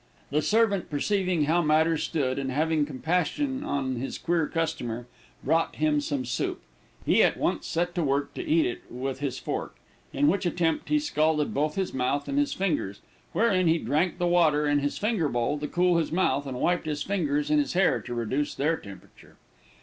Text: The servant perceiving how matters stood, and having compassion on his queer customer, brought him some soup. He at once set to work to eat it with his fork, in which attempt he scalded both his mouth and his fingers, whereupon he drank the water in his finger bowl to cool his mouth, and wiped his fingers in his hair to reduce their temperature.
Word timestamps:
The 0.31 0.41
servant 0.41 0.89
perceiving 0.89 1.43
how 1.43 1.61
matters 1.61 2.01
stood, 2.01 2.39
and 2.39 2.49
having 2.51 2.87
compassion 2.87 3.63
on 3.63 3.97
his 3.97 4.17
queer 4.17 4.47
customer, 4.47 5.05
brought 5.43 5.75
him 5.75 6.01
some 6.01 6.25
soup. 6.25 6.59
He 7.05 7.21
at 7.21 7.37
once 7.37 7.67
set 7.67 7.93
to 7.93 8.03
work 8.03 8.33
to 8.33 8.43
eat 8.43 8.65
it 8.65 8.81
with 8.89 9.19
his 9.19 9.37
fork, 9.37 9.75
in 10.11 10.27
which 10.27 10.47
attempt 10.47 10.89
he 10.89 10.97
scalded 10.97 11.53
both 11.53 11.75
his 11.75 11.93
mouth 11.93 12.27
and 12.27 12.39
his 12.39 12.51
fingers, 12.55 13.01
whereupon 13.33 13.67
he 13.67 13.77
drank 13.77 14.17
the 14.17 14.25
water 14.25 14.67
in 14.67 14.79
his 14.79 14.97
finger 14.97 15.29
bowl 15.29 15.59
to 15.59 15.67
cool 15.67 15.97
his 15.97 16.11
mouth, 16.11 16.47
and 16.47 16.59
wiped 16.59 16.87
his 16.87 17.03
fingers 17.03 17.51
in 17.51 17.59
his 17.59 17.73
hair 17.73 18.01
to 18.01 18.15
reduce 18.15 18.55
their 18.55 18.77
temperature. 18.77 19.35